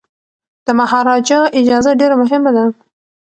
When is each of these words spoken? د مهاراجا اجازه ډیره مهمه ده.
د 0.65 0.67
مهاراجا 0.79 1.39
اجازه 1.59 1.91
ډیره 1.99 2.15
مهمه 2.21 2.51
ده. 2.55 2.65